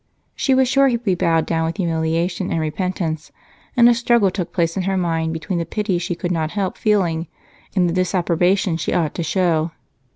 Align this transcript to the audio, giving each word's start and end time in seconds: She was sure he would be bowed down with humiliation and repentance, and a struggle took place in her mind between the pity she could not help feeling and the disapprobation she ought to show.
She 0.35 0.55
was 0.55 0.67
sure 0.67 0.87
he 0.87 0.97
would 0.97 1.03
be 1.05 1.13
bowed 1.13 1.45
down 1.45 1.63
with 1.67 1.77
humiliation 1.77 2.49
and 2.49 2.59
repentance, 2.59 3.31
and 3.77 3.87
a 3.87 3.93
struggle 3.93 4.31
took 4.31 4.51
place 4.51 4.75
in 4.75 4.81
her 4.89 4.97
mind 4.97 5.31
between 5.31 5.59
the 5.59 5.63
pity 5.67 5.99
she 5.99 6.15
could 6.15 6.31
not 6.31 6.49
help 6.49 6.75
feeling 6.75 7.27
and 7.75 7.87
the 7.87 7.93
disapprobation 7.93 8.77
she 8.77 8.93
ought 8.95 9.13
to 9.13 9.21
show. 9.21 9.69